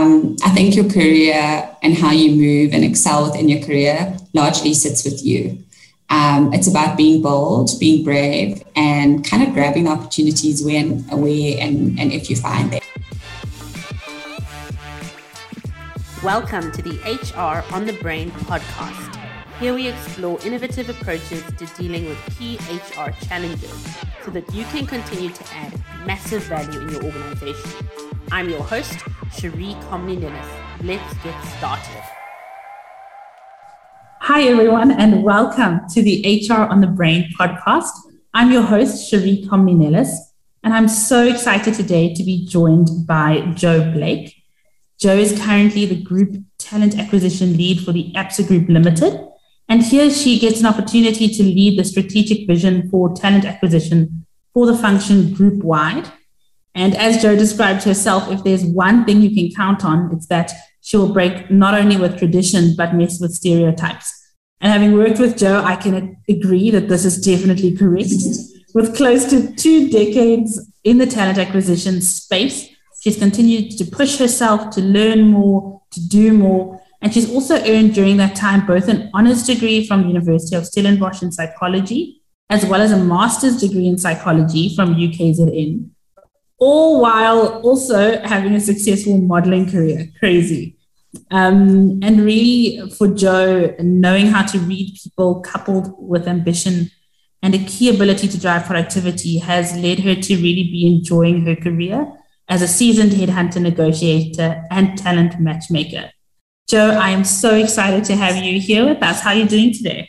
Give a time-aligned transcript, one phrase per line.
[0.00, 4.72] um, I think your career and how you move and excel within your career largely
[4.72, 5.62] sits with you.
[6.08, 12.00] Um, it's about being bold, being brave, and kind of grabbing opportunities when, where, and,
[12.00, 12.80] and if you find them.
[16.24, 19.16] Welcome to the HR on the Brain podcast.
[19.60, 23.86] Here we explore innovative approaches to dealing with key HR challenges
[24.24, 27.88] so that you can continue to add massive value in your organization.
[28.32, 28.98] I'm your host,
[29.32, 30.82] Cherie Comley Nillis.
[30.82, 32.02] Let's get started.
[34.22, 37.92] Hi, everyone, and welcome to the HR on the Brain podcast.
[38.34, 40.10] I'm your host, Sheree Comninellis,
[40.64, 44.34] and I'm so excited today to be joined by Jo Blake.
[44.98, 49.18] Jo is currently the Group Talent Acquisition Lead for the ABSA Group Limited.
[49.68, 54.66] And here she gets an opportunity to lead the strategic vision for talent acquisition for
[54.66, 56.10] the function group wide
[56.74, 60.52] and as Jo described herself, if there's one thing you can count on, it's that
[60.82, 64.16] she will break not only with tradition, but mess with stereotypes.
[64.60, 68.12] And having worked with Jo, I can agree that this is definitely correct.
[68.74, 72.68] With close to two decades in the talent acquisition space,
[73.00, 76.80] she's continued to push herself to learn more, to do more.
[77.02, 80.66] And she's also earned during that time both an honors degree from the University of
[80.66, 85.90] Stellenbosch in psychology, as well as a master's degree in psychology from UKZN
[86.60, 90.08] all while also having a successful modeling career.
[90.18, 90.76] Crazy.
[91.30, 96.90] Um, and really, for Jo, knowing how to read people coupled with ambition
[97.42, 101.56] and a key ability to drive productivity has led her to really be enjoying her
[101.56, 102.12] career
[102.48, 106.10] as a seasoned headhunter negotiator and talent matchmaker.
[106.68, 109.22] Jo, I am so excited to have you here with us.
[109.22, 110.08] How are you doing today?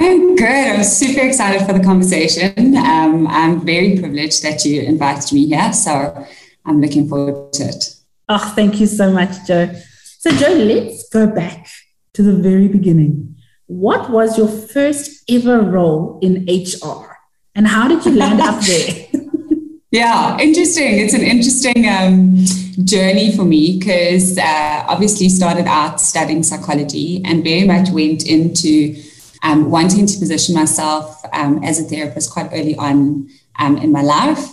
[0.00, 0.46] I'm good.
[0.46, 2.74] I'm super excited for the conversation.
[2.76, 5.72] Um, I'm very privileged that you invited me here.
[5.74, 6.26] So
[6.64, 7.94] I'm looking forward to it.
[8.28, 9.70] Oh, thank you so much, Jo.
[10.18, 11.66] So, Jo, let's go back
[12.14, 13.36] to the very beginning.
[13.66, 17.18] What was your first ever role in HR?
[17.54, 19.06] And how did you land up there?
[19.90, 20.98] yeah, interesting.
[20.98, 22.36] It's an interesting um,
[22.84, 28.94] journey for me because uh, obviously started out studying psychology and very much went into
[29.42, 33.28] um, wanting to position myself um, as a therapist quite early on
[33.58, 34.44] um, in my life.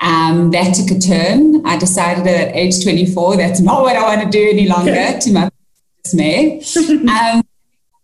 [0.00, 1.64] Um, that took a turn.
[1.64, 5.32] I decided at age 24 that's not what I want to do any longer, to
[5.32, 5.50] my
[6.02, 6.62] dismay.
[7.08, 7.42] Um,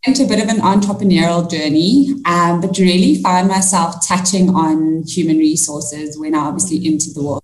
[0.05, 5.39] into a bit of an entrepreneurial journey, um, but really found myself touching on human
[5.39, 7.43] resources when I obviously entered the world.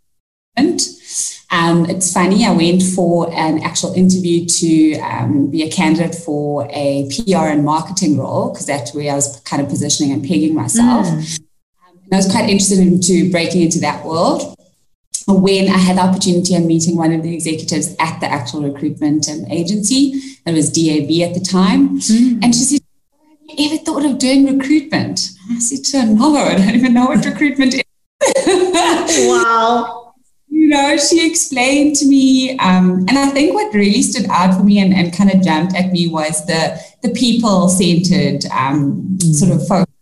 [1.51, 6.69] Um, it's funny, I went for an actual interview to um, be a candidate for
[6.71, 10.55] a PR and marketing role because that's where I was kind of positioning and pegging
[10.55, 11.07] myself.
[11.07, 11.41] Mm.
[11.89, 14.55] Um, and I was quite interested into breaking into that world.
[15.27, 19.29] When I had the opportunity of meeting one of the executives at the actual recruitment
[19.29, 22.43] um, agency, that was DAB at the time, mm.
[22.43, 22.81] and she said,
[23.51, 25.31] Have you ever thought of doing recruitment?
[25.51, 27.83] I said to her, No, I don't even know what recruitment is.
[29.29, 30.08] wow
[30.69, 34.63] you know, she explained to me, um, and I think what really stood out for
[34.63, 39.35] me and, and kind of jumped at me was the the people centered um, mm.
[39.35, 39.95] sort of focus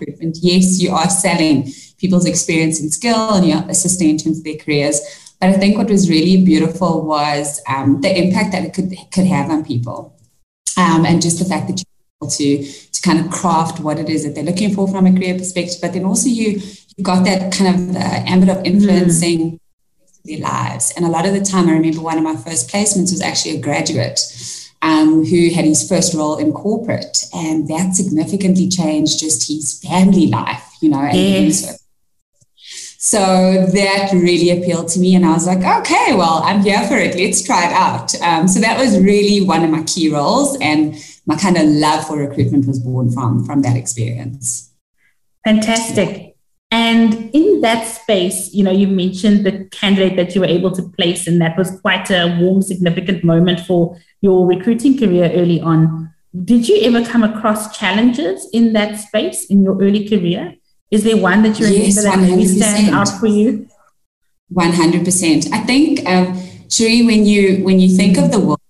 [0.00, 0.38] recruitment.
[0.42, 4.56] Yes, you are selling people's experience and skill, and you're assisting in terms of their
[4.56, 5.00] careers.
[5.40, 9.26] But I think what was really beautiful was um, the impact that it could could
[9.26, 10.18] have on people,
[10.76, 14.24] um, and just the fact that you're to to kind of craft what it is
[14.24, 15.78] that they're looking for from a career perspective.
[15.80, 16.60] But then also you
[16.96, 19.52] you got that kind of the ambit of influencing.
[19.52, 19.60] Mm
[20.28, 20.92] their lives.
[20.96, 23.56] And a lot of the time, I remember one of my first placements was actually
[23.56, 24.20] a graduate
[24.82, 30.26] um, who had his first role in corporate, and that significantly changed just his family
[30.26, 31.08] life, you know.
[31.12, 31.84] Yes.
[33.00, 36.96] So that really appealed to me, and I was like, okay, well, I'm here for
[36.96, 37.16] it.
[37.16, 38.14] Let's try it out.
[38.20, 40.94] Um, so that was really one of my key roles, and
[41.26, 44.72] my kind of love for recruitment was born from from that experience.
[45.44, 46.27] Fantastic.
[46.70, 50.82] And in that space, you know, you mentioned the candidate that you were able to
[50.82, 56.12] place, and that was quite a warm, significant moment for your recruiting career early on.
[56.44, 60.56] Did you ever come across challenges in that space in your early career?
[60.90, 63.66] Is there one that you remember yes, that maybe stand out for you?
[64.50, 65.46] One hundred percent.
[65.52, 66.34] I think, um,
[66.68, 68.60] Sheree, when you when you think of the world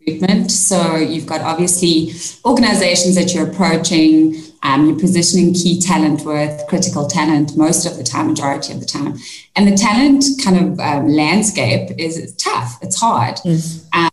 [0.00, 2.12] recruitment, so you've got obviously
[2.44, 4.34] organizations that you're approaching
[4.64, 8.86] um, you're positioning key talent with critical talent most of the time, majority of the
[8.86, 9.16] time.
[9.54, 13.38] And the talent kind of um, landscape is tough, it's hard.
[13.44, 13.86] Yes.
[13.92, 14.08] Um,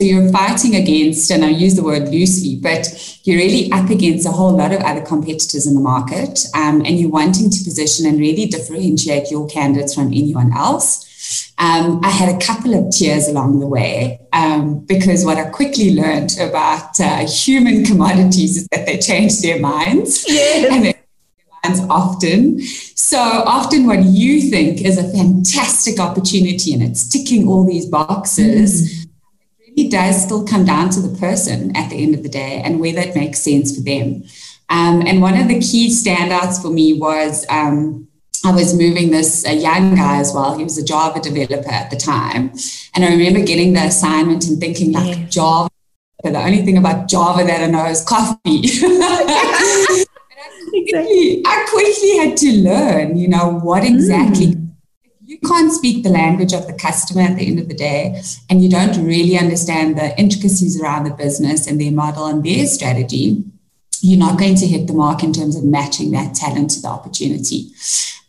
[0.00, 2.88] so you're fighting against, and I use the word loosely, but
[3.22, 6.98] you're really up against a whole lot of other competitors in the market, um, and
[6.98, 11.08] you're wanting to position and really differentiate your candidates from anyone else.
[11.58, 15.94] Um, I had a couple of tears along the way um, because what I quickly
[15.94, 20.24] learned about uh, human commodities is that they change their minds.
[20.32, 20.72] Yes.
[20.72, 20.94] And they
[21.64, 22.60] minds often.
[22.60, 28.82] So often what you think is a fantastic opportunity and it's ticking all these boxes.
[28.82, 29.06] Mm.
[29.60, 32.62] It really does still come down to the person at the end of the day
[32.64, 34.24] and whether it makes sense for them.
[34.70, 38.08] Um, and one of the key standouts for me was um,
[38.44, 40.58] I was moving this a young guy as well.
[40.58, 42.52] He was a Java developer at the time,
[42.94, 45.26] and I remember getting the assignment and thinking like yeah.
[45.26, 45.70] Java.
[46.24, 48.38] The only thing about Java that I know is coffee.
[50.94, 54.46] I quickly had to learn, you know, what exactly.
[54.46, 54.74] Mm.
[55.24, 58.62] You can't speak the language of the customer at the end of the day, and
[58.62, 63.44] you don't really understand the intricacies around the business and their model and their strategy
[64.02, 66.88] you're not going to hit the mark in terms of matching that talent to the
[66.88, 67.70] opportunity.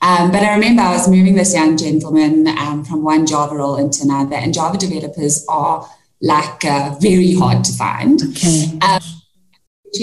[0.01, 3.77] Um, but I remember I was moving this young gentleman um, from one Java role
[3.77, 5.89] into another, and Java developers are
[6.21, 8.21] like uh, very hard to find.
[8.21, 8.77] Okay.
[8.81, 9.01] Um,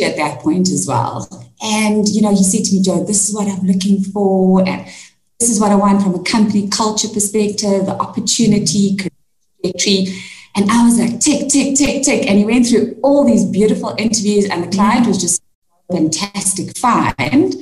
[0.04, 1.28] at that point as well.
[1.60, 4.66] And, you know, he said to me, Jo, this is what I'm looking for.
[4.66, 4.86] And
[5.40, 10.06] this is what I want from a company culture perspective, the opportunity, trajectory.
[10.54, 12.28] And I was like, tick, tick, tick, tick.
[12.28, 15.42] And he went through all these beautiful interviews, and the client was just
[15.90, 17.54] fantastic find,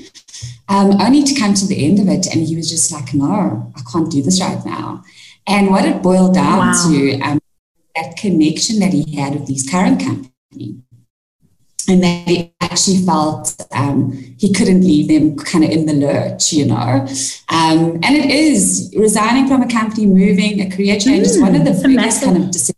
[0.68, 2.26] um, only to come to the end of it.
[2.26, 5.04] And he was just like, no, I can't do this right now.
[5.46, 6.88] And what it boiled down wow.
[6.88, 7.40] to, um,
[7.96, 10.82] that connection that he had with his current company.
[11.88, 16.52] And that he actually felt um, he couldn't leave them kind of in the lurch,
[16.52, 17.06] you know.
[17.48, 21.54] Um, and it is resigning from a company, moving, a career change mm, is one
[21.54, 22.76] of the biggest kind of decisions.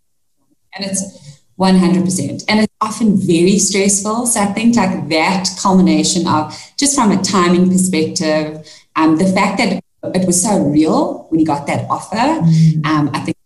[0.77, 2.45] And it's 100%.
[2.49, 4.27] And it's often very stressful.
[4.27, 8.67] So I think like that culmination of just from a timing perspective,
[8.97, 9.83] um, the fact that
[10.15, 12.87] it was so real when he got that offer, mm.
[12.87, 13.37] um, I think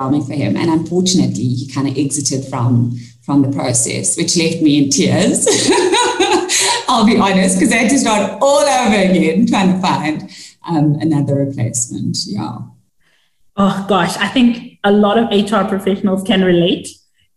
[0.00, 0.56] overwhelming for him.
[0.56, 5.46] And unfortunately, he kind of exited from from the process, which left me in tears.
[6.88, 10.30] I'll be honest, because I had to start all over again trying to find
[10.66, 12.16] um, another replacement.
[12.26, 12.58] Yeah.
[13.56, 16.88] Oh gosh, I think a lot of HR professionals can relate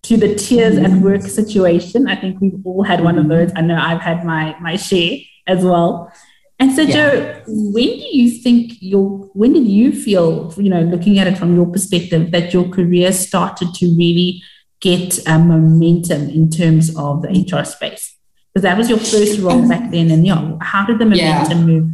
[0.04, 1.02] to the tears at mm-hmm.
[1.04, 2.08] work situation.
[2.08, 3.48] I think we've all had one of mm-hmm.
[3.48, 3.52] those.
[3.56, 5.18] I know I've had my my share
[5.48, 6.12] as well.
[6.60, 6.94] And so, yeah.
[6.94, 11.38] Jo, when do you think your when did you feel, you know, looking at it
[11.38, 14.42] from your perspective, that your career started to really
[14.80, 18.16] get a momentum in terms of the HR space?
[18.54, 19.70] Because that was your first role mm-hmm.
[19.70, 21.66] back then, and yeah, how did the momentum yeah.
[21.66, 21.92] move?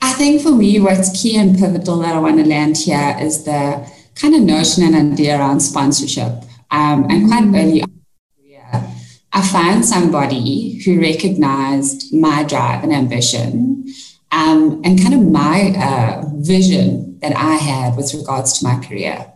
[0.00, 3.44] I think for me, what's key and pivotal that I want to land here is
[3.44, 6.44] the kind of notion and idea around sponsorship.
[6.70, 8.00] Um, and quite early on
[8.36, 8.90] career,
[9.32, 13.86] I found somebody who recognized my drive and ambition
[14.32, 19.32] um, and kind of my uh, vision that I had with regards to my career.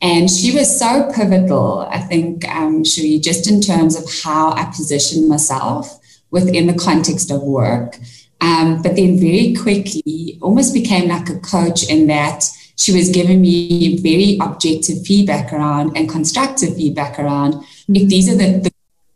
[0.00, 4.66] And she was so pivotal, I think, um, she just in terms of how I
[4.66, 5.98] positioned myself
[6.30, 7.98] within the context of work.
[8.40, 12.44] Um, but then very quickly almost became like a coach in that
[12.78, 18.36] she was giving me very objective feedback around and constructive feedback around if these are
[18.36, 18.70] the, the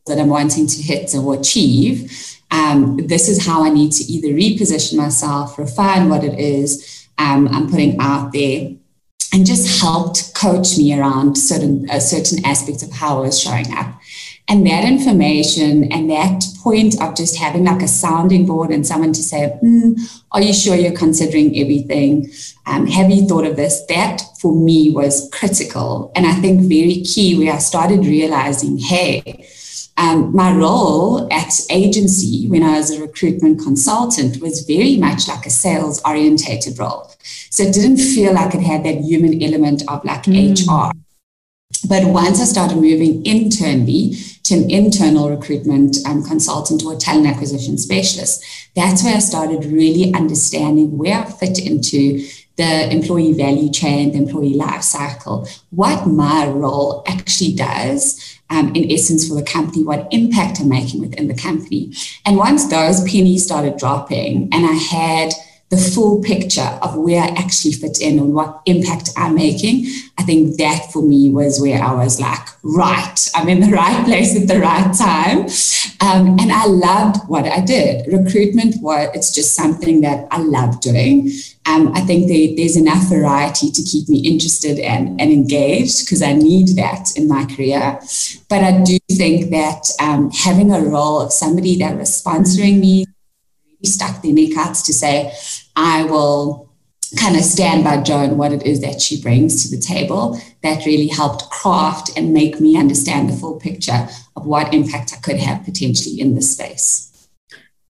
[0.06, 2.10] that I'm wanting to hit or achieve,
[2.50, 7.46] um, this is how I need to either reposition myself, refine what it is um,
[7.48, 8.72] I'm putting out there,
[9.32, 13.72] and just helped coach me around certain a certain aspects of how I was showing
[13.74, 13.94] up.
[14.48, 19.12] And that information and that point of just having like a sounding board and someone
[19.12, 19.98] to say, mm,
[20.32, 22.30] Are you sure you're considering everything?
[22.66, 23.84] Um, have you thought of this?
[23.88, 26.12] That for me was critical.
[26.14, 29.46] And I think very key where I started realizing, hey,
[29.96, 35.46] um, my role at agency when I was a recruitment consultant was very much like
[35.46, 37.10] a sales orientated role.
[37.50, 40.56] So it didn't feel like it had that human element of like mm.
[40.66, 40.92] HR.
[41.88, 47.78] But once I started moving internally to an internal recruitment um, consultant or talent acquisition
[47.78, 54.12] specialist, that's where I started really understanding where I fit into the employee value chain,
[54.12, 59.82] the employee life cycle, what my role actually does, um, in essence, for the company,
[59.82, 61.92] what impact I'm making within the company.
[62.26, 65.32] And once those pennies started dropping, and I had
[65.72, 69.86] the full picture of where I actually fit in and what impact I'm making,
[70.18, 74.04] I think that for me was where I was like, right, I'm in the right
[74.04, 75.46] place at the right time.
[76.06, 78.06] Um, and I loved what I did.
[78.12, 81.30] Recruitment was, it's just something that I love doing.
[81.64, 86.20] Um, I think there, there's enough variety to keep me interested and, and engaged because
[86.20, 87.98] I need that in my career.
[88.50, 93.06] But I do think that um, having a role of somebody that was sponsoring me,
[93.82, 95.32] really stuck their neck out to say,
[95.76, 96.72] I will
[97.18, 100.86] kind of stand by Joan, what it is that she brings to the table that
[100.86, 105.36] really helped craft and make me understand the full picture of what impact I could
[105.36, 107.28] have potentially in this space.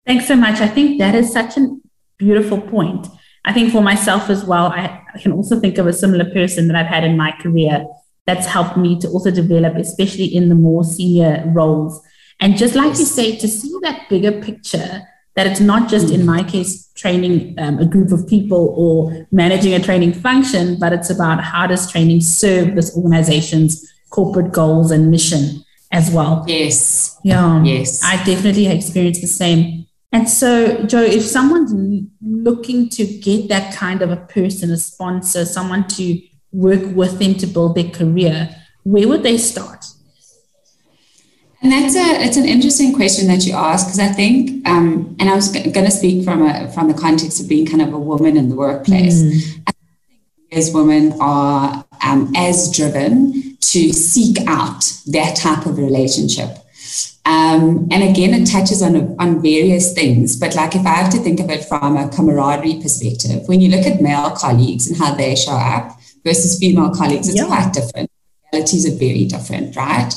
[0.07, 0.61] Thanks so much.
[0.61, 1.77] I think that is such a
[2.19, 3.07] beautiful point.
[3.45, 6.69] I think for myself as well, I, I can also think of a similar person
[6.69, 7.87] that I've had in my career
[8.27, 12.01] that's helped me to also develop, especially in the more senior roles.
[12.41, 13.01] And just like yes.
[13.01, 15.03] you say, to see that bigger picture
[15.35, 19.75] that it's not just in my case training um, a group of people or managing
[19.75, 25.11] a training function but it's about how does training serve this organization's corporate goals and
[25.11, 26.45] mission as well.
[26.49, 27.19] Yes.
[27.23, 27.63] Yeah.
[27.63, 28.03] Yes.
[28.03, 29.87] I definitely experienced the same.
[30.11, 31.73] And so Jo if someone's
[32.21, 36.21] looking to get that kind of a person a sponsor someone to
[36.53, 39.87] work with them to build their career where would they start
[41.63, 45.29] and that's a it's an interesting question that you ask because I think, um, and
[45.29, 47.93] I was g- going to speak from a from the context of being kind of
[47.93, 49.23] a woman in the workplace.
[49.23, 49.73] Mm.
[50.51, 56.59] As women are um, as driven to seek out that type of relationship.
[57.25, 60.37] Um, and again, it touches on, on various things.
[60.37, 63.71] But like if I have to think of it from a camaraderie perspective, when you
[63.71, 67.47] look at male colleagues and how they show up versus female colleagues, it's yeah.
[67.47, 68.12] quite different.
[68.53, 70.13] Realities are very different, right?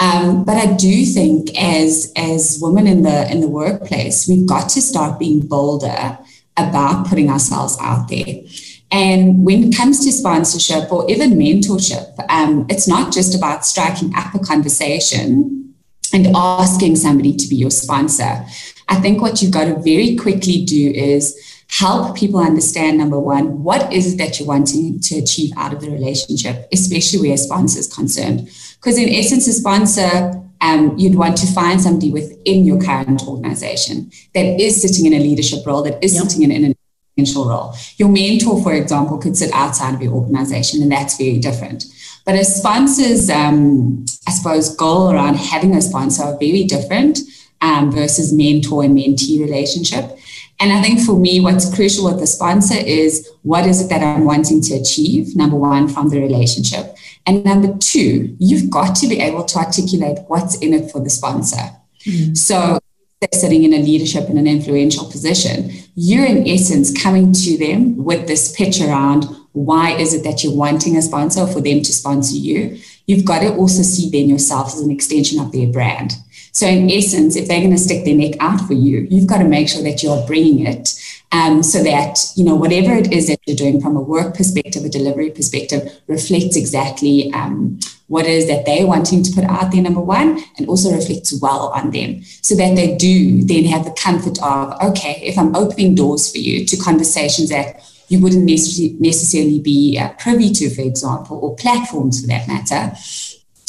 [0.00, 4.68] Um, but I do think as as women in the in the workplace, we've got
[4.70, 6.18] to start being bolder
[6.56, 8.42] about putting ourselves out there.
[8.90, 14.12] And when it comes to sponsorship or even mentorship, um, it's not just about striking
[14.16, 15.74] up a conversation
[16.12, 18.44] and asking somebody to be your sponsor.
[18.88, 23.62] I think what you've got to very quickly do is help people understand number one,
[23.62, 27.38] what is it that you're wanting to achieve out of the relationship, especially where a
[27.38, 28.48] sponsor is concerned.
[28.76, 34.10] Because in essence, a sponsor, um, you'd want to find somebody within your current organization
[34.34, 36.24] that is sitting in a leadership role, that is yep.
[36.24, 36.74] sitting in an
[37.16, 37.74] influential role.
[37.96, 41.84] Your mentor, for example, could sit outside of your organization, and that's very different.
[42.24, 47.20] But a sponsor's, um, I suppose, goal around having a sponsor are very different
[47.60, 50.17] um, versus mentor and mentee relationship.
[50.60, 54.02] And I think for me, what's crucial with the sponsor is what is it that
[54.02, 56.96] I'm wanting to achieve, number one, from the relationship.
[57.26, 61.10] And number two, you've got to be able to articulate what's in it for the
[61.10, 61.70] sponsor.
[62.04, 62.34] Mm-hmm.
[62.34, 62.80] So
[63.20, 68.04] they're sitting in a leadership in an influential position, you're in essence coming to them
[68.04, 71.92] with this pitch around why is it that you're wanting a sponsor for them to
[71.92, 72.78] sponsor you.
[73.06, 76.12] You've got to also see them yourself as an extension of their brand.
[76.58, 79.38] So, in essence, if they're going to stick their neck out for you, you've got
[79.38, 80.92] to make sure that you're bringing it
[81.30, 84.84] um, so that, you know, whatever it is that you're doing from a work perspective,
[84.84, 89.70] a delivery perspective, reflects exactly um, what it is that they're wanting to put out
[89.70, 92.24] there, number one, and also reflects well on them.
[92.42, 96.38] So that they do then have the comfort of, okay, if I'm opening doors for
[96.38, 102.20] you to conversations that you wouldn't necessarily be uh, privy to, for example, or platforms
[102.20, 102.96] for that matter,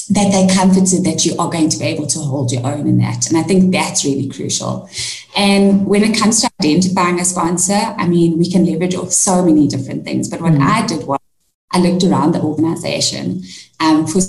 [0.09, 2.97] that they're comforted that you are going to be able to hold your own in
[2.97, 3.29] that.
[3.29, 4.89] And I think that's really crucial.
[5.35, 9.45] And when it comes to identifying a sponsor, I mean, we can leverage off so
[9.45, 10.27] many different things.
[10.27, 10.61] But what mm.
[10.61, 11.19] I did was
[11.71, 13.43] I looked around the organization
[13.79, 14.21] um, for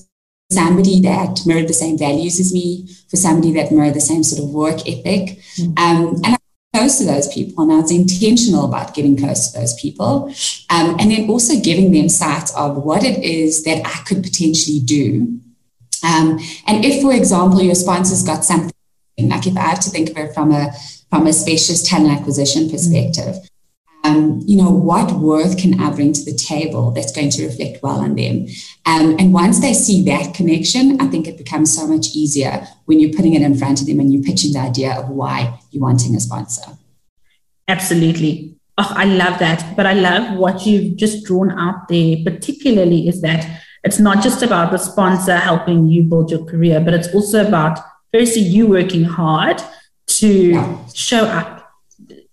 [0.50, 4.42] somebody that mirrored the same values as me, for somebody that mirrored the same sort
[4.42, 5.38] of work ethic.
[5.56, 5.78] Mm.
[5.78, 6.36] Um, and I
[6.74, 10.32] close to those people and I was intentional about getting close to those people
[10.68, 14.78] um, and then also giving them sight of what it is that I could potentially
[14.80, 15.40] do
[16.04, 18.72] um, and if, for example, your sponsor's got something,
[19.18, 20.72] like if I have to think of it from a
[21.10, 23.36] from a spacious talent acquisition perspective,
[24.04, 27.82] um, you know, what worth can I bring to the table that's going to reflect
[27.82, 28.46] well on them?
[28.86, 32.98] Um, and once they see that connection, I think it becomes so much easier when
[32.98, 35.82] you're putting it in front of them and you're pitching the idea of why you're
[35.82, 36.62] wanting a sponsor.
[37.68, 38.56] Absolutely.
[38.78, 39.76] Oh, I love that.
[39.76, 44.42] But I love what you've just drawn out there, particularly is that it's not just
[44.42, 47.78] about the sponsor helping you build your career, but it's also about
[48.12, 49.62] firstly you working hard
[50.06, 51.72] to show up,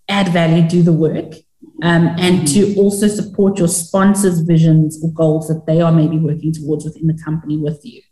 [0.08, 1.34] add value, do the work,
[1.82, 6.52] um, and to also support your sponsors' visions or goals that they are maybe working
[6.52, 8.02] towards within the company with you.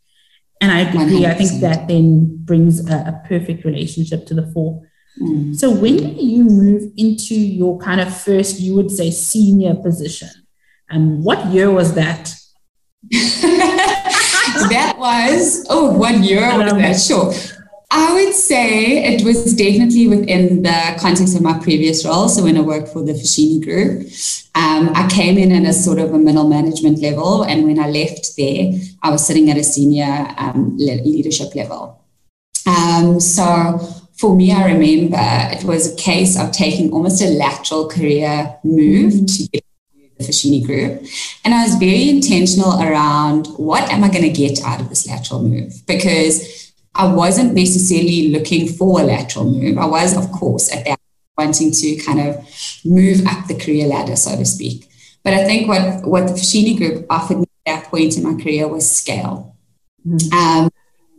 [0.61, 1.23] And I agree.
[1.23, 1.27] 100%.
[1.27, 4.83] I think that then brings a, a perfect relationship to the fore.
[5.21, 5.55] Mm.
[5.55, 10.31] So when do you move into your kind of first, you would say, senior position?
[10.89, 12.35] And what year was that?
[14.71, 17.01] that was, oh, one year was that?
[17.01, 17.33] Sure.
[17.91, 22.29] I would say it was definitely within the context of my previous role.
[22.29, 24.09] So when I worked for the Foschini Group,
[24.57, 27.89] um, I came in at a sort of a middle management level, and when I
[27.89, 28.73] left there,
[29.03, 32.03] I was sitting at a senior um, leadership level.
[32.67, 33.79] Um, so
[34.19, 39.27] for me, I remember it was a case of taking almost a lateral career move
[39.27, 39.66] to get
[40.19, 41.03] the Foschini Group.
[41.45, 45.07] And I was very intentional around what am I going to get out of this
[45.07, 45.83] lateral move?
[45.87, 49.79] Because I wasn't necessarily looking for a lateral move.
[49.79, 50.99] I was, of course, at that
[51.37, 52.37] wanting to kind of
[52.85, 54.89] move up the career ladder, so to speak.
[55.23, 58.43] But I think what, what the Foschini Group offered me at that point in my
[58.43, 59.57] career was scale.
[60.07, 60.33] Mm-hmm.
[60.33, 60.71] Um,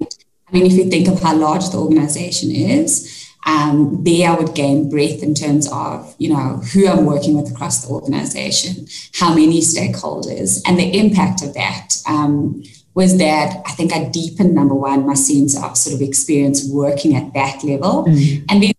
[0.02, 4.54] I mean, if you think of how large the organization is, um, there I would
[4.54, 9.30] gain breadth in terms of, you know, who I'm working with across the organization, how
[9.34, 12.62] many stakeholders, and the impact of that um,
[12.94, 17.16] was that I think I deepened, number one, my sense of sort of experience working
[17.16, 18.04] at that level.
[18.06, 18.46] Mm-hmm.
[18.50, 18.74] And then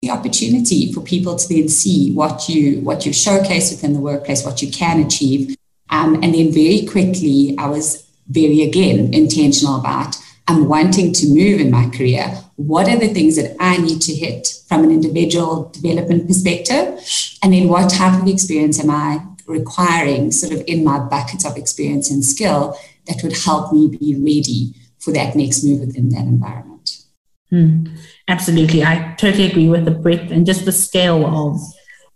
[0.00, 4.44] the opportunity for people to then see what you what you showcase within the workplace,
[4.44, 5.54] what you can achieve.
[5.90, 11.60] Um, and then very quickly, I was very again intentional about I'm wanting to move
[11.60, 12.26] in my career.
[12.56, 17.00] What are the things that I need to hit from an individual development perspective?
[17.42, 21.56] And then what type of experience am I requiring sort of in my buckets of
[21.56, 26.22] experience and skill that would help me be ready for that next move within that
[26.22, 27.04] environment?
[27.50, 27.86] Hmm.
[28.28, 28.82] Absolutely.
[28.82, 31.60] I totally agree with the breadth and just the scale of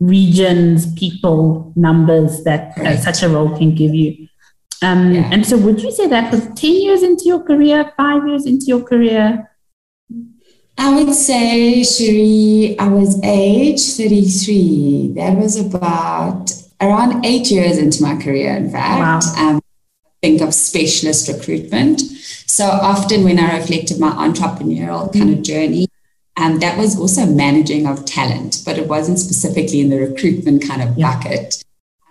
[0.01, 4.29] regions, people, numbers that uh, such a role can give you.
[4.83, 5.29] Um, yeah.
[5.33, 8.67] And so, would you say that was 10 years into your career, five years into
[8.67, 9.51] your career?
[10.79, 15.15] I would say, Sheree, I was age 33.
[15.17, 19.25] That was about around eight years into my career, in fact.
[19.37, 19.51] Wow.
[19.51, 19.61] Um,
[20.23, 22.01] think of specialist recruitment.
[22.47, 25.89] So often when I reflected my entrepreneurial kind of journey,
[26.37, 30.83] um, that was also managing of talent, but it wasn't specifically in the recruitment kind
[30.83, 31.15] of yeah.
[31.15, 31.65] bucket.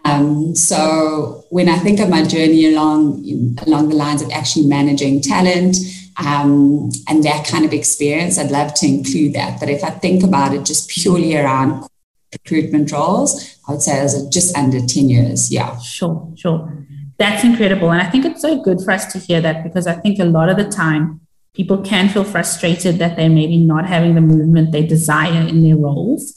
[0.07, 3.25] Um, so when I think of my journey along
[3.65, 5.75] along the lines of actually managing talent
[6.17, 9.59] um, and that kind of experience, I'd love to include that.
[9.59, 11.87] But if I think about it just purely around
[12.31, 15.51] recruitment roles, I would say it was just under 10 years.
[15.51, 15.77] Yeah.
[15.79, 16.85] Sure, sure.
[17.17, 17.91] That's incredible.
[17.91, 20.25] And I think it's so good for us to hear that because I think a
[20.25, 21.19] lot of the time
[21.53, 25.75] people can feel frustrated that they're maybe not having the movement they desire in their
[25.75, 26.36] roles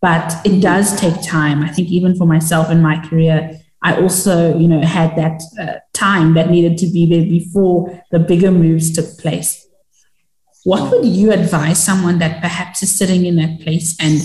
[0.00, 1.62] but it does take time.
[1.62, 5.78] I think even for myself in my career, I also, you know, had that uh,
[5.92, 9.66] time that needed to be there before the bigger moves took place.
[10.64, 14.20] What would you advise someone that perhaps is sitting in that place and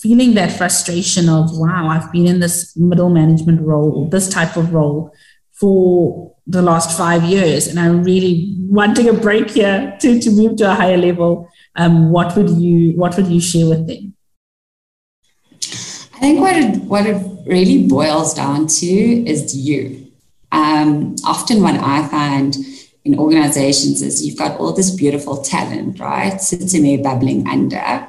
[0.00, 4.72] feeling that frustration of, wow, I've been in this middle management role, this type of
[4.72, 5.12] role
[5.52, 10.56] for the last five years, and I'm really wanting a break here to, to move
[10.56, 11.48] to a higher level.
[11.76, 14.14] Um, what would you what would you share with them?
[16.20, 20.12] I think what it, what it really boils down to is you.
[20.52, 22.54] Um, often, what I find
[23.06, 28.06] in organizations is you've got all this beautiful talent, right, sitting there bubbling under.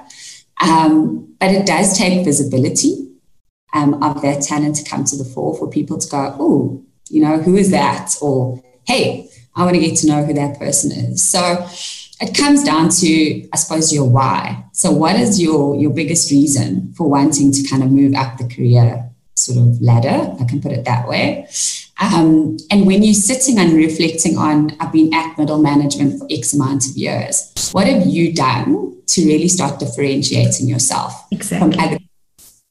[0.62, 3.15] Um, but it does take visibility
[3.74, 7.21] um, of that talent to come to the fore for people to go, oh, you
[7.21, 8.17] know, who is that?
[8.21, 11.24] Or, hey, I want to get to know who that person is.
[11.24, 11.65] So
[12.21, 14.63] it comes down to, I suppose, your why.
[14.73, 18.47] So, what is your your biggest reason for wanting to kind of move up the
[18.47, 20.36] career sort of ladder?
[20.39, 21.47] I can put it that way.
[21.99, 26.53] Um, and when you're sitting and reflecting on, I've been at middle management for X
[26.53, 27.69] amount of years.
[27.71, 31.71] What have you done to really start differentiating yourself exactly.
[31.71, 31.97] from other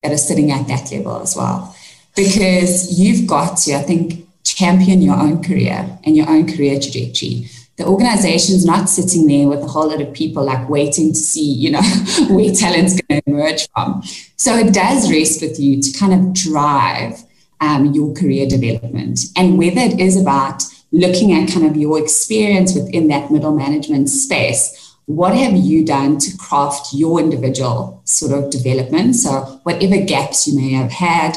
[0.02, 1.74] that are sitting at that level as well?
[2.16, 7.48] Because you've got to, I think, champion your own career and your own career trajectory
[7.80, 11.50] the organization's not sitting there with a whole lot of people like waiting to see,
[11.50, 11.80] you know,
[12.28, 14.02] where talent's going to emerge from.
[14.36, 17.22] So it does rest with you to kind of drive
[17.62, 19.20] um, your career development.
[19.34, 20.62] And whether it is about
[20.92, 26.18] looking at kind of your experience within that middle management space, what have you done
[26.18, 29.16] to craft your individual sort of development?
[29.16, 31.34] So whatever gaps you may have had,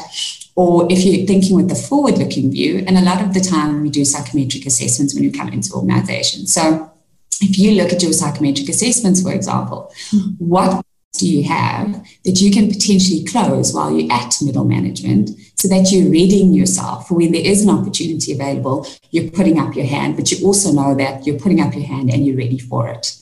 [0.56, 3.82] or if you're thinking with the forward looking view, and a lot of the time
[3.82, 6.52] we do psychometric assessments when you come into organizations.
[6.52, 6.90] So
[7.40, 9.92] if you look at your psychometric assessments, for example,
[10.38, 10.84] what
[11.18, 11.92] do you have
[12.24, 17.08] that you can potentially close while you're at middle management so that you're readying yourself
[17.08, 20.72] for when there is an opportunity available, you're putting up your hand, but you also
[20.72, 23.16] know that you're putting up your hand and you're ready for it.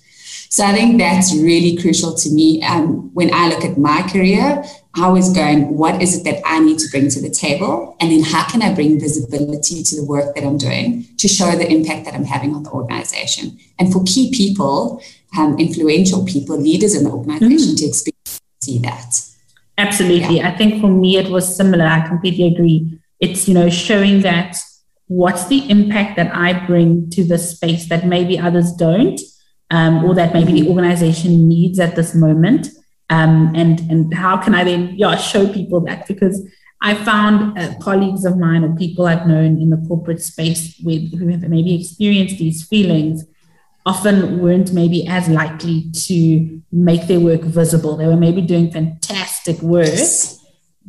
[0.53, 2.62] So I think that's really crucial to me.
[2.62, 4.62] Um, when I look at my career,
[4.95, 7.97] I was going, what is it that I need to bring to the table?
[8.01, 11.53] And then how can I bring visibility to the work that I'm doing to show
[11.53, 13.59] the impact that I'm having on the organization?
[13.79, 15.03] And for key people,
[15.38, 17.79] um, influential people, leaders in the organization mm.
[17.79, 19.23] to experience see that.
[19.79, 20.37] Absolutely.
[20.37, 20.51] Yeah.
[20.51, 21.87] I think for me it was similar.
[21.87, 23.01] I completely agree.
[23.21, 24.59] It's, you know, showing that
[25.07, 29.19] what's the impact that I bring to the space that maybe others don't
[29.73, 32.69] um, or that maybe the organization needs at this moment.
[33.11, 36.47] Um, and and how can I then yeah show people that because
[36.81, 41.19] I found uh, colleagues of mine or people I've known in the corporate space with
[41.19, 43.25] who have maybe experienced these feelings
[43.85, 47.97] often weren't maybe as likely to make their work visible.
[47.97, 50.39] They were maybe doing fantastic work, yes.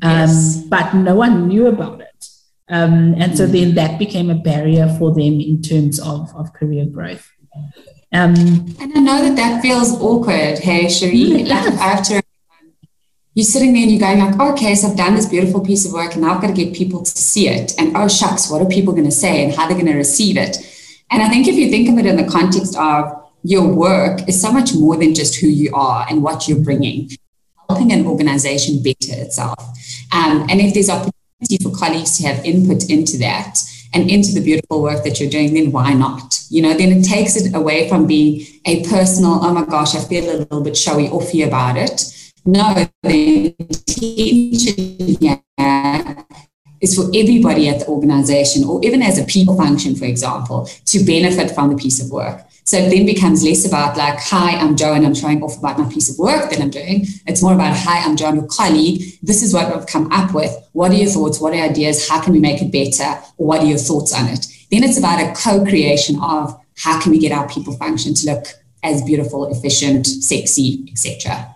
[0.02, 0.64] Um, yes.
[0.70, 2.28] but no one knew about it.
[2.70, 6.86] Um, and so then that became a barrier for them in terms of, of career
[6.86, 7.30] growth.
[8.14, 8.36] Um,
[8.80, 10.60] and I know that that feels awkward.
[10.60, 12.22] Hey, Sheree, mm, like I have to
[13.36, 15.94] you're sitting there and you're going like, okay, so I've done this beautiful piece of
[15.94, 17.74] work and now I've got to get people to see it.
[17.80, 20.38] And oh shucks, what are people going to say and how they're going to receive
[20.38, 20.58] it?
[21.10, 23.12] And I think if you think of it in the context of
[23.44, 27.10] your work is so much more than just who you are and what you're bringing,
[27.68, 29.60] helping an organization better itself.
[30.12, 33.58] Um, and if there's opportunity for colleagues to have input into that
[33.94, 36.40] and into the beautiful work that you're doing, then why not?
[36.54, 40.00] You know, then it takes it away from being a personal, oh my gosh, I
[40.00, 42.14] feel a little bit showy offy about it
[42.46, 45.42] no, the intention
[46.82, 51.04] is for everybody at the organization, or even as a people function, for example, to
[51.06, 52.42] benefit from the piece of work.
[52.66, 55.80] So it then becomes less about like, hi, I'm Jo and I'm showing off about
[55.80, 57.06] my piece of work that I'm doing.
[57.28, 59.02] It's more about, hi, I'm Jo, I'm your colleague.
[59.22, 60.54] This is what I've come up with.
[60.72, 61.40] What are your thoughts?
[61.40, 62.08] What are your ideas?
[62.08, 63.22] How can we make it better?
[63.36, 64.46] What are your thoughts on it?
[64.74, 68.46] Then it's about a co-creation of how can we get our people function to look
[68.84, 71.54] as beautiful, efficient, sexy, etc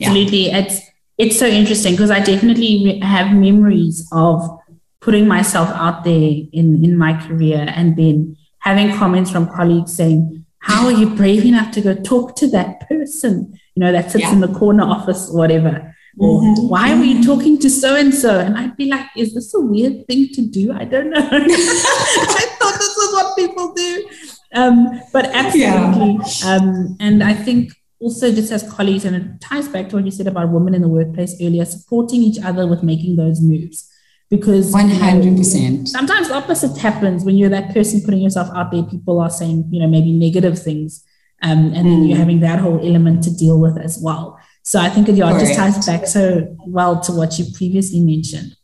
[0.00, 0.48] absolutely.
[0.48, 0.58] Yeah.
[0.58, 0.80] It's
[1.18, 4.58] it's so interesting because I definitely have memories of
[5.00, 10.44] putting myself out there in in my career and then having comments from colleagues saying,
[10.58, 13.58] "How are you brave enough to go talk to that person?
[13.74, 14.32] You know that sits yeah.
[14.32, 16.68] in the corner office or whatever." Or mm-hmm.
[16.68, 18.40] why were you talking to so and so?
[18.40, 20.72] And I'd be like, is this a weird thing to do?
[20.72, 21.20] I don't know.
[21.22, 24.08] I thought this was what people do.
[24.52, 26.18] Um, but absolutely.
[26.42, 26.56] Yeah.
[26.56, 30.10] Um, and I think also just as colleagues, and it ties back to what you
[30.10, 33.88] said about women in the workplace earlier, supporting each other with making those moves.
[34.30, 35.24] Because 100%.
[35.24, 39.20] You know, sometimes the opposite happens when you're that person putting yourself out there, people
[39.20, 41.04] are saying, you know, maybe negative things.
[41.42, 42.20] Um, and then you're mm.
[42.20, 44.38] having that whole element to deal with as well.
[44.70, 48.54] So I think it yeah, just ties back so well to what you previously mentioned.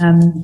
[0.00, 0.42] Um,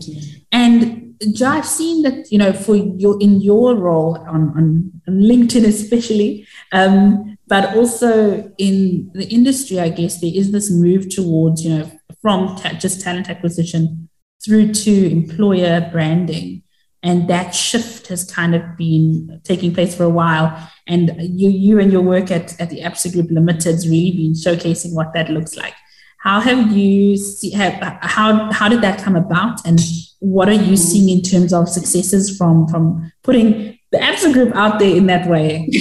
[0.52, 5.64] and Jo, I've seen that you know for your in your role on, on, LinkedIn
[5.64, 11.70] especially, um, but also in the industry, I guess there is this move towards, you
[11.74, 14.10] know, from ta- just talent acquisition
[14.44, 16.62] through to employer branding.
[17.02, 20.70] And that shift has kind of been taking place for a while.
[20.86, 24.32] And you, you and your work at, at the ABSA Group Limited has really been
[24.32, 25.74] showcasing what that looks like.
[26.18, 29.64] How have you see, have, how, how did that come about?
[29.64, 29.80] And
[30.18, 34.80] what are you seeing in terms of successes from, from putting the ABSA Group out
[34.80, 35.68] there in that way?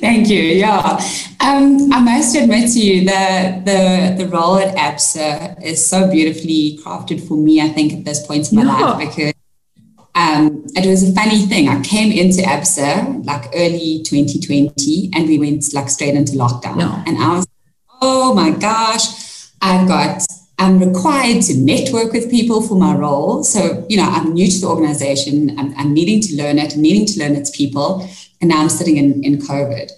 [0.00, 0.40] Thank you.
[0.40, 0.98] Yeah.
[1.40, 6.78] Um, I must admit to you that the, the role at ABSA is so beautifully
[6.82, 8.80] crafted for me, I think, at this point in my yeah.
[8.80, 9.33] life, because
[10.24, 11.68] um, it was a funny thing.
[11.68, 16.78] I came into ABSA like early 2020 and we went like straight into lockdown.
[16.78, 17.04] Yeah.
[17.06, 17.46] And I was,
[18.00, 20.22] oh my gosh, I've got
[20.58, 23.42] I'm required to network with people for my role.
[23.42, 25.58] So, you know, I'm new to the organization.
[25.58, 28.08] I'm, I'm needing to learn it, I'm needing to learn its people.
[28.40, 29.90] And now I'm sitting in, in COVID.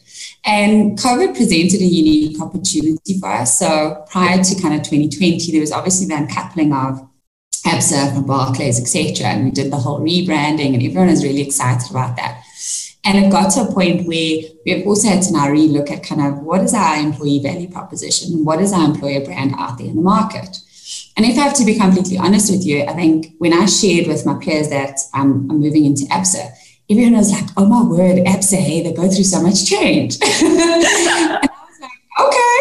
[0.47, 3.59] And COVID presented a unique opportunity for us.
[3.59, 7.07] So prior to kind of 2020, there was obviously the uncoupling of
[7.67, 9.27] ABSA from Barclays, etc.
[9.27, 12.43] And we did the whole rebranding, and everyone was really excited about that.
[13.05, 16.21] And it got to a point where we've also had to now relook at kind
[16.21, 19.97] of what is our employee value proposition what is our employer brand out there in
[19.97, 20.59] the market.
[21.17, 24.07] And if I have to be completely honest with you, I think when I shared
[24.07, 26.51] with my peers that I'm, I'm moving into ABSA,
[26.91, 30.17] everyone was like, oh my word, ABSA, hey, they go through so much change.
[30.23, 32.56] and I was like, okay,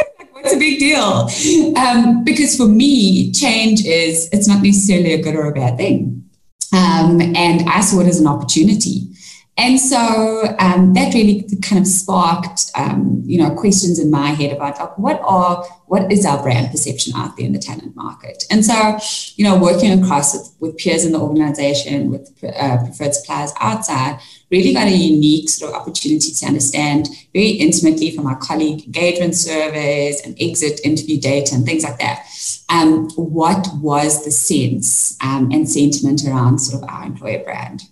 [0.46, 1.76] what's a big deal?
[1.76, 6.24] Um, because for me, change is, it's not necessarily a good or a bad thing.
[6.72, 9.08] Um, and I saw it as an opportunity.
[9.58, 14.52] And so um, that really kind of sparked, um, you know, questions in my head
[14.52, 18.44] about uh, what are what is our brand perception out there in the talent market.
[18.52, 18.98] And so,
[19.38, 24.20] you know, working across with, with peers in the organization, with uh, preferred suppliers outside,
[24.52, 29.36] really got a unique sort of opportunity to understand very intimately from our colleague engagement
[29.36, 32.26] surveys and exit interview data and things like that.
[32.68, 37.84] Um, what was the sense um, and sentiment around sort of our employer brand?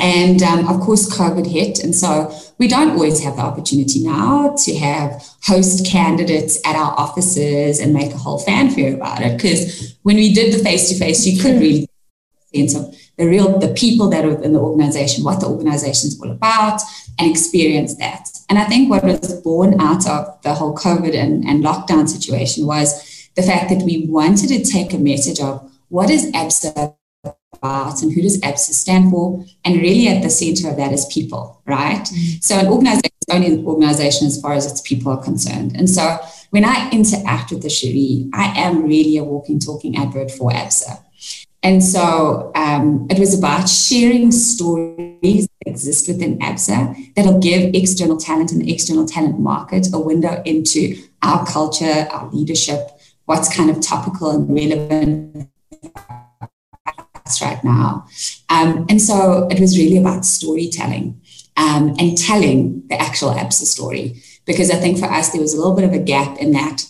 [0.00, 1.78] And um, of course, COVID hit.
[1.80, 6.92] And so we don't always have the opportunity now to have host candidates at our
[6.98, 9.36] offices and make a whole fanfare about it.
[9.36, 11.88] Because when we did the face to face, you could really
[12.54, 16.20] sense of the real the people that are in the organization, what the organization is
[16.20, 16.80] all about,
[17.18, 18.28] and experience that.
[18.48, 22.66] And I think what was born out of the whole COVID and, and lockdown situation
[22.66, 26.94] was the fact that we wanted to take a message of what is ABSA
[27.58, 29.44] about and who does ABSA stand for?
[29.64, 32.02] And really at the center of that is people, right?
[32.02, 32.38] Mm-hmm.
[32.40, 35.76] So an organization is only an organization as far as its people are concerned.
[35.76, 36.18] And so
[36.50, 41.02] when I interact with the jury, I am really a walking, talking advert for ABSA.
[41.62, 48.16] And so um, it was about sharing stories that exist within ABSA that'll give external
[48.16, 52.90] talent and the external talent market a window into our culture, our leadership,
[53.24, 55.50] what's kind of topical and relevant
[57.40, 58.06] right now.
[58.48, 61.20] Um, and so it was really about storytelling
[61.56, 64.22] um, and telling the actual ABSA story.
[64.46, 66.84] Because I think for us, there was a little bit of a gap in that.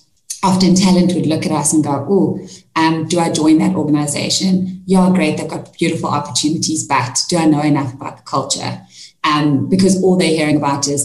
[0.45, 4.83] Often talent would look at us and go, Oh, um, do I join that organization?
[4.87, 5.37] Yeah, great.
[5.37, 8.81] They've got beautiful opportunities, but do I know enough about the culture?
[9.25, 11.05] Um, because all they're hearing about is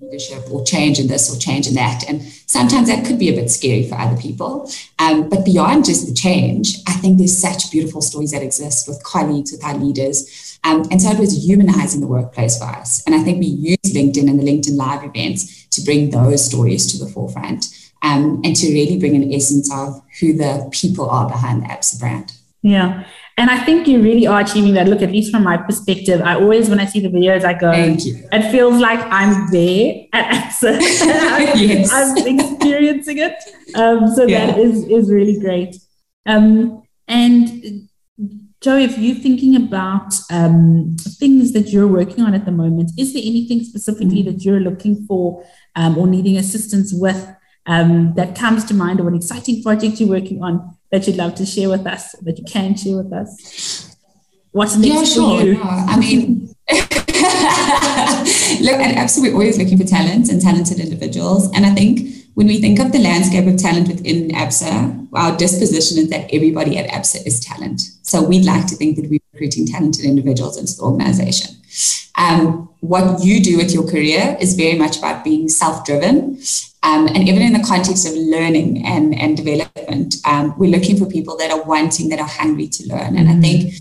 [0.00, 2.08] leadership or change in this or change in that.
[2.08, 4.70] And sometimes that could be a bit scary for other people.
[4.98, 9.02] Um, but beyond just the change, I think there's such beautiful stories that exist with
[9.02, 10.58] colleagues, with our leaders.
[10.64, 13.02] Um, and so it was humanizing the workplace for us.
[13.06, 16.90] And I think we used LinkedIn and the LinkedIn Live events to bring those stories
[16.92, 17.66] to the forefront
[18.02, 22.00] um, and to really bring an essence of who the people are behind the ABSA
[22.00, 22.32] brand.
[22.62, 23.04] Yeah.
[23.38, 24.88] And I think you really are achieving that.
[24.88, 27.70] Look, at least from my perspective, I always, when I see the videos, I go,
[27.72, 30.52] it feels like I'm there at.
[30.62, 31.90] I'm, yes.
[31.92, 33.36] I'm experiencing it.
[33.76, 34.46] Um, so yeah.
[34.46, 35.76] that is, is really great.
[36.26, 37.88] Um, and
[38.60, 43.12] Jo, if you're thinking about um, things that you're working on at the moment, is
[43.12, 44.32] there anything specifically mm-hmm.
[44.32, 45.46] that you're looking for
[45.76, 47.32] um, or needing assistance with
[47.66, 51.34] um, that comes to mind or an exciting project you're working on that you'd love
[51.36, 53.96] to share with us, that you can share with us?
[54.52, 55.38] What's next yeah, sure.
[55.38, 55.60] for you?
[55.62, 61.50] I mean, look, at ABSA, we're always looking for talent and talented individuals.
[61.54, 65.98] And I think when we think of the landscape of talent within ABSA, our disposition
[65.98, 67.82] is that everybody at ABSA is talent.
[68.02, 71.56] So we'd like to think that we're recruiting talented individuals into the organization.
[72.16, 76.40] Um, what you do with your career is very much about being self driven.
[76.82, 81.06] Um, and even in the context of learning and, and development, um, we're looking for
[81.06, 83.16] people that are wanting, that are hungry to learn.
[83.16, 83.40] And I mm-hmm.
[83.40, 83.74] think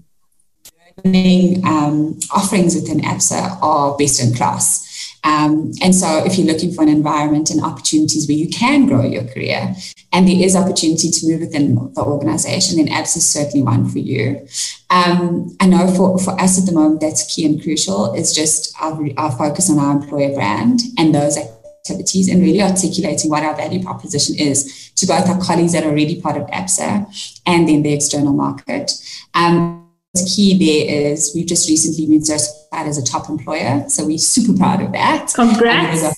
[1.03, 4.86] learning um, offerings within ABSA are best in class.
[5.23, 9.03] Um, and so, if you're looking for an environment and opportunities where you can grow
[9.03, 9.75] your career,
[10.13, 13.99] and there is opportunity to move within the organization, then ABSA is certainly one for
[13.99, 14.47] you.
[14.89, 18.73] Um, I know for, for us at the moment, that's key and crucial, is just
[18.81, 23.55] our, our focus on our employer brand and those activities and really articulating what our
[23.55, 27.83] value proposition is to both our colleagues that are already part of ABSA and then
[27.83, 28.91] the external market.
[29.33, 33.87] Um, key there is we've just recently been certified as a top employer.
[33.89, 35.31] So we're super proud of that.
[35.33, 36.03] Congrats.
[36.03, 36.13] Our,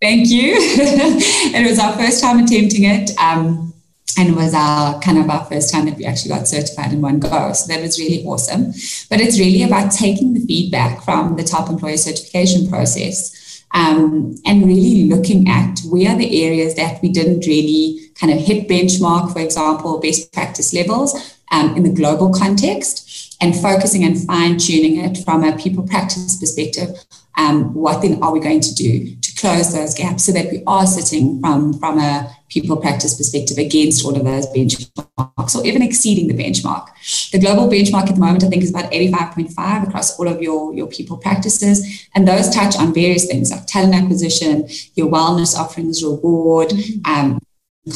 [0.00, 0.54] thank you.
[0.56, 3.16] it was our first time attempting it.
[3.18, 3.72] Um,
[4.18, 7.00] and it was our kind of our first time that we actually got certified in
[7.00, 7.52] one go.
[7.54, 8.72] So that was really awesome.
[9.08, 14.66] But it's really about taking the feedback from the top employer certification process um, and
[14.66, 19.32] really looking at where are the areas that we didn't really kind of hit benchmark,
[19.32, 24.98] for example, best practice levels um, in the global context, and focusing and fine tuning
[25.04, 26.90] it from a people practice perspective.
[27.36, 30.62] Um, what then are we going to do to close those gaps so that we
[30.66, 35.82] are sitting from, from a people practice perspective against all of those benchmarks or even
[35.82, 36.86] exceeding the benchmark.
[37.32, 40.74] The global benchmark at the moment, I think, is about 85.5 across all of your,
[40.74, 42.06] your people practices.
[42.14, 47.10] And those touch on various things like talent acquisition, your wellness offerings, reward, mm-hmm.
[47.10, 47.40] um,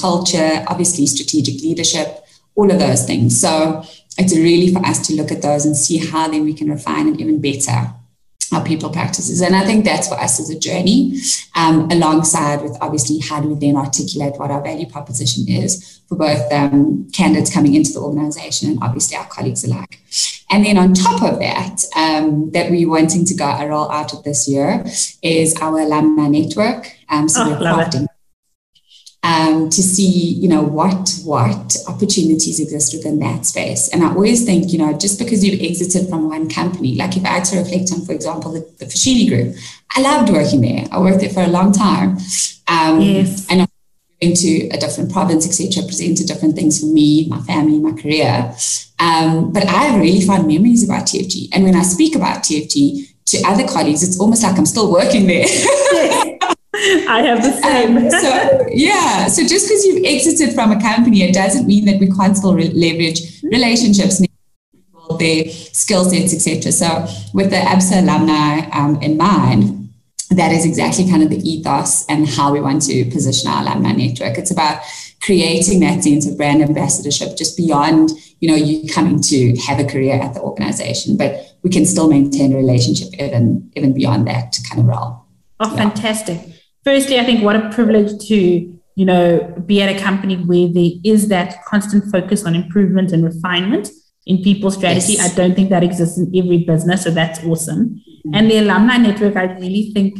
[0.00, 2.25] culture, obviously strategic leadership,
[2.56, 3.40] all of those things.
[3.40, 3.84] So
[4.18, 7.08] it's really for us to look at those and see how then we can refine
[7.08, 7.92] it even better
[8.52, 9.40] our people practices.
[9.40, 11.18] And I think that's for us as a journey,
[11.54, 16.16] um, alongside with obviously how do we then articulate what our value proposition is for
[16.16, 20.00] both um, candidates coming into the organization and obviously our colleagues alike.
[20.50, 24.12] And then on top of that, um, that we're wanting to go a roll out
[24.12, 24.84] of this year
[25.22, 26.92] is our alumni network.
[27.08, 28.06] Um, so oh, we're crafting
[29.26, 33.88] um, to see, you know, what what opportunities exist within that space.
[33.88, 37.24] And I always think, you know, just because you've exited from one company, like if
[37.24, 39.56] I had to reflect on, for example, the, the Foschini Group,
[39.96, 40.84] I loved working there.
[40.92, 42.18] I worked there for a long time.
[42.68, 43.46] Um, yes.
[43.50, 43.68] And
[44.22, 48.54] going to a different province, etc., presented different things for me, my family, my career.
[48.98, 51.48] Um, but I have really fond memories about TFG.
[51.52, 55.26] And when I speak about TFG to other colleagues, it's almost like I'm still working
[55.26, 55.46] there.
[57.08, 57.96] I have the same.
[57.96, 61.98] Um, so yeah, so just because you've exited from a company, it doesn't mean that
[61.98, 64.20] we can't still re- leverage relationships,
[65.18, 66.72] their skill sets, etc.
[66.72, 69.88] So with the ABSA alumni um, in mind,
[70.30, 73.92] that is exactly kind of the ethos and how we want to position our alumni
[73.92, 74.36] network.
[74.36, 74.82] It's about
[75.22, 78.10] creating that sense of brand ambassadorship just beyond,
[78.40, 82.08] you know, you coming to have a career at the organization, but we can still
[82.08, 85.24] maintain a relationship even, even beyond that kind of role.
[85.60, 85.76] Oh, yeah.
[85.76, 86.55] fantastic.
[86.86, 90.90] Firstly, I think what a privilege to, you know, be at a company where there
[91.02, 93.90] is that constant focus on improvement and refinement
[94.24, 95.14] in people's strategy.
[95.14, 95.32] Yes.
[95.32, 97.80] I don't think that exists in every business, so that's awesome.
[97.88, 98.34] Mm-hmm.
[98.36, 100.16] And the alumni network, I really think,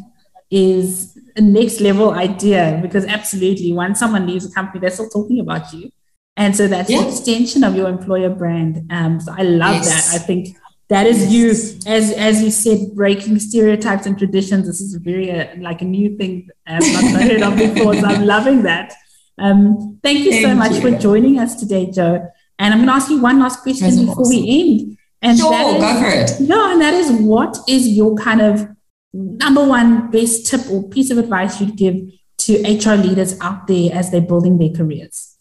[0.51, 5.39] is a next level idea because absolutely, once someone leaves a company, they're still talking
[5.39, 5.91] about you.
[6.37, 7.03] And so that's yeah.
[7.03, 8.91] an extension of your employer brand.
[8.91, 10.11] Um, so I love yes.
[10.11, 10.21] that.
[10.21, 10.57] I think
[10.89, 14.67] that is you, as as you said, breaking stereotypes and traditions.
[14.67, 17.95] This is very uh, like a new thing I've not heard of before.
[17.95, 18.95] So I'm loving that.
[19.39, 20.81] Um, thank you thank so much you.
[20.81, 24.01] for joining us today, Jo And I'm going to ask you one last question That's
[24.01, 24.31] before awesome.
[24.31, 24.99] we end.
[25.23, 26.49] And sure, is, go for it.
[26.49, 28.69] No, and that is what is your kind of
[29.13, 31.97] number one best tip or piece of advice you'd give
[32.39, 35.37] to HR leaders out there as they're building their careers?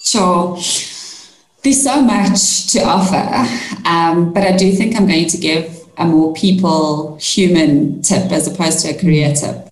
[0.00, 0.56] Sure.
[1.62, 3.24] There's so much to offer,
[3.86, 8.48] um, but I do think I'm going to give a more people human tip as
[8.48, 9.68] opposed to a career tip.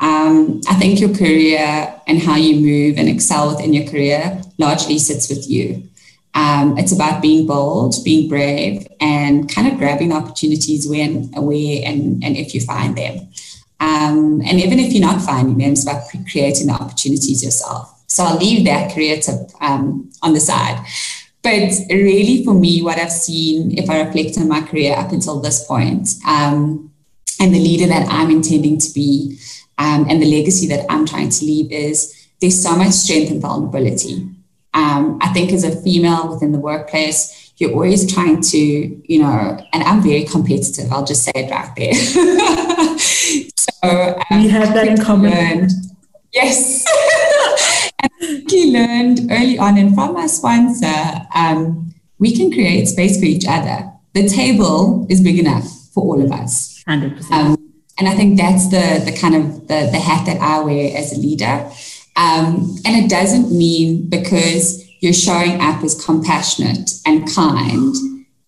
[0.00, 4.98] Um, I think your career and how you move and excel within your career largely
[4.98, 5.84] sits with you.
[6.34, 12.22] Um, it's about being bold, being brave, and kind of grabbing opportunities when, where, and,
[12.24, 13.28] and if you find them.
[13.78, 17.94] Um, and even if you're not finding them, it's about creating the opportunities yourself.
[18.08, 20.84] So I'll leave that career tip um, on the side.
[21.48, 25.40] But really, for me, what I've seen, if I reflect on my career up until
[25.40, 26.92] this point, um,
[27.40, 29.38] and the leader that I'm intending to be,
[29.78, 33.40] um, and the legacy that I'm trying to leave is there's so much strength and
[33.40, 34.28] vulnerability.
[34.74, 39.58] Um, I think as a female within the workplace, you're always trying to, you know,
[39.72, 40.92] and I'm very competitive.
[40.92, 41.94] I'll just say it right there.
[43.56, 45.30] so um, we have that in common.
[45.30, 45.70] Learned,
[46.30, 46.84] yes.
[48.02, 53.24] I quickly learned early on, and from my sponsor, um, we can create space for
[53.24, 53.90] each other.
[54.14, 56.82] The table is big enough for all of us.
[56.86, 57.30] 100%.
[57.30, 57.56] Um,
[57.98, 61.12] and I think that's the the kind of the, the hat that I wear as
[61.12, 61.70] a leader.
[62.16, 67.94] Um, and it doesn't mean because you're showing up as compassionate and kind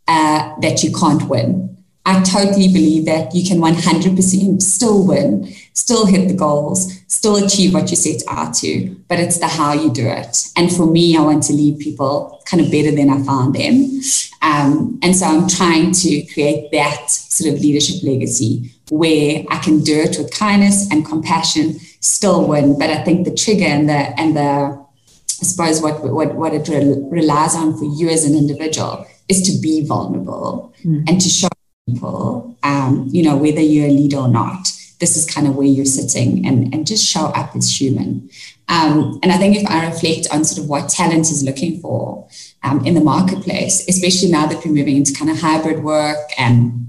[0.08, 1.79] uh, that you can't win.
[2.06, 7.74] I totally believe that you can 100% still win, still hit the goals, still achieve
[7.74, 10.48] what you set out to, but it's the how you do it.
[10.56, 14.00] And for me, I want to leave people kind of better than I found them.
[14.42, 19.80] Um, and so I'm trying to create that sort of leadership legacy where I can
[19.80, 22.78] do it with kindness and compassion still win.
[22.78, 26.68] But I think the trigger and the and the I suppose what what what it
[27.10, 31.08] relies on for you as an individual is to be vulnerable mm.
[31.08, 31.48] and to show
[31.92, 34.68] people, um, you know, whether you're a leader or not.
[34.98, 38.29] This is kind of where you're sitting and, and just show up as human.
[38.68, 42.29] Um, and I think if I reflect on sort of what talent is looking for
[42.62, 46.87] um, in the marketplace, especially now that we're moving into kind of hybrid work and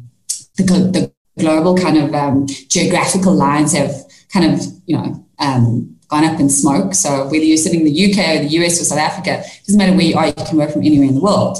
[0.58, 3.96] the, the global kind of um, geographical lines have
[4.32, 6.94] kind of, you know, um, gone up in smoke.
[6.94, 9.94] So whether you're sitting in the UK or the US or South Africa, doesn't matter
[9.94, 11.58] where you are, you can work from anywhere in the world.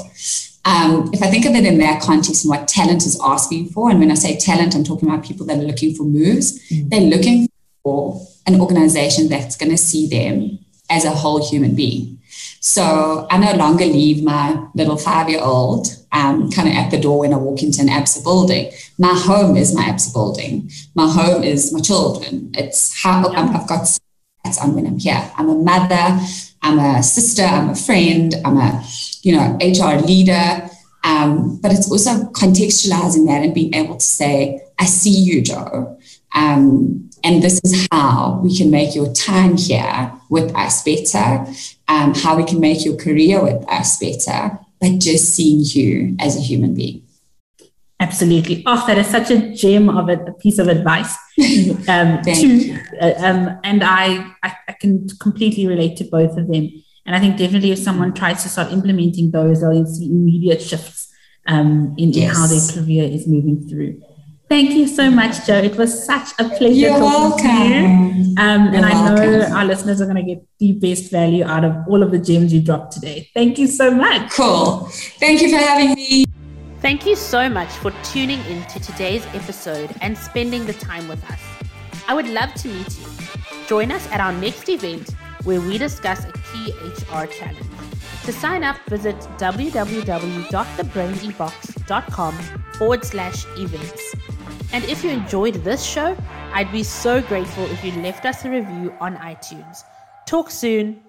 [0.64, 3.90] Um, if I think of it in that context and what talent is asking for,
[3.90, 6.88] and when I say talent, I'm talking about people that are looking for moves, mm.
[6.88, 7.48] they're looking
[7.82, 12.18] for an organization that's going to see them as a whole human being.
[12.60, 17.00] So I no longer leave my little five year old um, kind of at the
[17.00, 18.70] door when I walk into an ABSA building.
[18.98, 20.70] My home is my ABSA building.
[20.94, 22.52] My home is my children.
[22.54, 23.88] It's how i have got
[24.44, 25.30] that's on when I'm here.
[25.36, 26.20] I'm a mother,
[26.62, 28.84] I'm a sister, I'm a friend, I'm a,
[29.22, 30.68] you know, HR leader.
[31.04, 35.98] Um, but it's also contextualizing that and being able to say, I see you, Joe.
[36.34, 41.46] Um, and this is how we can make your time here with us better,
[41.88, 46.36] um, how we can make your career with us better, but just seeing you as
[46.36, 47.02] a human being.
[48.00, 48.64] Absolutely.
[48.66, 51.16] Oh, that is such a gem of a, piece of advice.
[51.88, 56.70] Um, to, uh, um, and I, I, I, can completely relate to both of them.
[57.04, 61.12] And I think definitely if someone tries to start implementing those, they'll see immediate shifts
[61.46, 62.30] um, in, yes.
[62.30, 64.00] in how their career is moving through.
[64.48, 65.54] Thank you so much, Jo.
[65.54, 68.12] It was such a pleasure You're talking welcome.
[68.12, 68.34] to you.
[68.36, 71.74] Um, and I know our listeners are going to get the best value out of
[71.88, 73.30] all of the gems you dropped today.
[73.32, 74.30] Thank you so much.
[74.32, 74.88] Cool.
[75.18, 76.26] Thank you for having me.
[76.80, 81.24] Thank you so much for tuning in to today's episode and spending the time with
[81.30, 81.40] us.
[82.06, 83.06] I would love to meet you.
[83.68, 87.66] Join us at our next event where we discuss a challenge.
[88.24, 92.34] To sign up, visit www.thebrainebox.com
[92.78, 94.14] forward slash events.
[94.72, 96.16] And if you enjoyed this show,
[96.52, 99.84] I'd be so grateful if you left us a review on iTunes.
[100.26, 101.00] Talk soon.